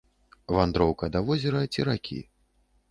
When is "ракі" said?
1.93-2.21